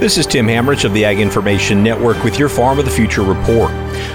This 0.00 0.16
is 0.16 0.26
Tim 0.26 0.46
Hammerich 0.46 0.86
of 0.86 0.94
the 0.94 1.04
Ag 1.04 1.20
Information 1.20 1.82
Network 1.82 2.24
with 2.24 2.38
your 2.38 2.48
Farm 2.48 2.78
of 2.78 2.86
the 2.86 2.90
Future 2.90 3.20
report. 3.20 3.70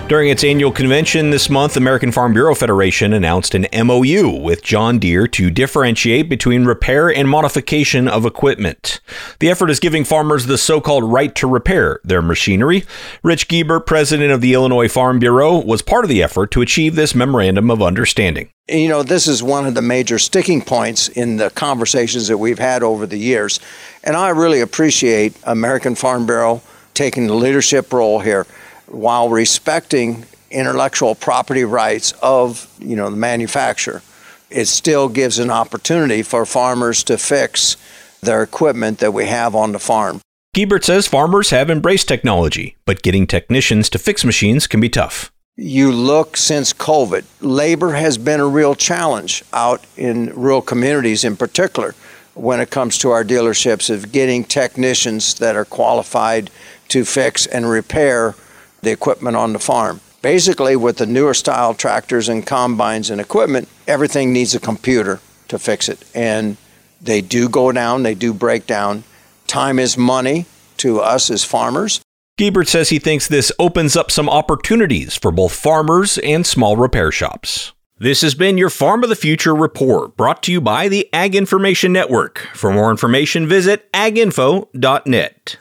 During 0.08 0.30
its 0.30 0.44
annual 0.44 0.72
convention 0.72 1.32
this 1.32 1.50
month, 1.50 1.76
American 1.76 2.12
Farm 2.12 2.32
Bureau 2.32 2.54
Federation 2.54 3.12
announced 3.12 3.56
an 3.56 3.66
MOU 3.74 4.30
with 4.40 4.62
John 4.62 5.00
Deere 5.00 5.28
to 5.30 5.50
differentiate 5.50 6.30
between 6.30 6.66
repair 6.66 7.10
and 7.10 7.28
modification 7.28 8.08
of 8.08 8.24
equipment. 8.24 9.02
The 9.40 9.50
effort 9.50 9.72
is 9.72 9.80
giving 9.80 10.04
farmers 10.04 10.46
the 10.46 10.60
so 10.60 10.80
called 10.80 11.12
right 11.12 11.34
to 11.34 11.48
repair 11.48 12.02
their 12.04 12.22
machinery. 12.22 12.84
Rich 13.24 13.48
Guebert, 13.48 13.88
president 13.88 14.32
of 14.32 14.42
the 14.42 14.54
Illinois 14.54 14.88
Farm 14.88 15.18
Bureau, 15.18 15.58
was 15.58 15.82
part 15.82 16.06
of 16.06 16.10
the 16.10 16.22
effort 16.22 16.52
to 16.52 16.62
achieve 16.62 16.96
this 16.96 17.16
memorandum 17.16 17.72
of 17.72 17.82
understanding. 17.82 18.50
You 18.68 18.88
know, 18.88 19.02
this 19.02 19.28
is 19.28 19.42
one 19.42 19.66
of 19.66 19.74
the 19.74 19.82
major 19.82 20.20
sticking 20.20 20.62
points 20.62 21.08
in 21.08 21.38
the 21.38 21.50
conversations 21.50 22.28
that 22.28 22.38
we've 22.38 22.60
had 22.60 22.84
over 22.84 23.08
the 23.08 23.18
years. 23.18 23.60
And 24.04 24.16
I 24.16 24.30
really 24.30 24.62
appreciate 24.62 25.34
American 25.46 25.96
Farm 25.96 26.28
Bureau 26.28 26.62
taking 26.94 27.26
the 27.26 27.34
leadership 27.34 27.92
role 27.92 28.20
here 28.20 28.46
while 28.88 29.30
respecting 29.30 30.26
intellectual 30.52 31.16
property 31.16 31.64
rights 31.64 32.14
of, 32.22 32.74
you 32.80 32.96
know, 32.96 33.10
the 33.10 33.16
manufacturer. 33.16 34.02
It 34.50 34.66
still 34.66 35.10
gives 35.10 35.40
an 35.40 35.50
opportunity 35.50 36.22
for 36.22 36.46
farmers 36.46 37.04
to 37.06 37.18
fix 37.18 37.78
their 38.22 38.44
equipment 38.44 39.00
that 39.00 39.14
we 39.14 39.26
have 39.26 39.56
on 39.56 39.72
the 39.72 39.80
farm. 39.80 40.22
Guebert 40.56 40.86
says 40.86 41.08
farmers 41.08 41.50
have 41.50 41.70
embraced 41.70 42.08
technology, 42.08 42.78
but 42.86 43.02
getting 43.02 43.28
technicians 43.28 43.90
to 43.90 44.00
fix 44.00 44.24
machines 44.24 44.68
can 44.68 44.80
be 44.80 44.90
tough 44.90 45.32
you 45.58 45.92
look 45.92 46.36
since 46.36 46.74
COVID, 46.74 47.24
labor 47.40 47.94
has 47.94 48.18
been 48.18 48.42
a 48.42 48.48
real 48.48 48.76
challenge 48.76 49.44
out 49.54 49.86
in 49.96 50.34
rural 50.36 50.62
communities 50.62 51.24
in 51.24 51.38
particular 51.38 51.96
when 52.34 52.60
it 52.60 52.70
comes 52.70 52.98
to 52.98 53.12
our 53.12 53.24
dealerships 53.24 53.90
of 53.90 54.12
getting 54.12 54.44
technicians 54.44 55.36
that 55.36 55.56
are 55.56 55.64
qualified 55.64 56.52
to 56.90 57.06
fix 57.06 57.46
and 57.46 57.70
repair 57.70 58.36
the 58.86 58.92
equipment 58.92 59.36
on 59.36 59.52
the 59.52 59.60
farm. 59.60 60.00
Basically, 60.22 60.76
with 60.76 60.98
the 60.98 61.06
newer 61.06 61.34
style 61.34 61.74
tractors 61.74 62.30
and 62.30 62.48
combines 62.48 63.10
and 63.10 63.20
equipment, 63.20 63.68
everything 63.88 64.32
needs 64.32 64.56
a 64.56 64.60
computer 64.60 65.20
to 65.50 65.60
fix 65.60 65.90
it. 65.90 66.04
And 66.16 66.58
they 67.02 67.22
do 67.22 67.50
go 67.50 67.72
down, 67.72 68.04
they 68.04 68.16
do 68.16 68.34
break 68.34 68.66
down. 68.66 69.04
Time 69.48 69.78
is 69.78 69.98
money 69.98 70.46
to 70.78 71.00
us 71.02 71.30
as 71.30 71.44
farmers. 71.44 72.02
Guebert 72.38 72.68
says 72.68 72.90
he 72.90 73.00
thinks 73.00 73.28
this 73.28 73.52
opens 73.60 73.96
up 73.96 74.12
some 74.12 74.30
opportunities 74.30 75.16
for 75.16 75.32
both 75.32 75.54
farmers 75.54 76.18
and 76.18 76.46
small 76.46 76.76
repair 76.76 77.12
shops. 77.12 77.72
This 77.98 78.22
has 78.24 78.36
been 78.36 78.58
your 78.58 78.70
Farm 78.70 79.04
of 79.04 79.10
the 79.10 79.16
Future 79.16 79.56
report 79.56 80.18
brought 80.18 80.44
to 80.44 80.52
you 80.52 80.60
by 80.60 80.90
the 80.90 81.08
Ag 81.14 81.34
Information 81.34 81.94
Network. 81.94 82.40
For 82.54 82.74
more 82.74 82.92
information, 82.92 83.48
visit 83.48 83.90
aginfo.net. 83.94 85.58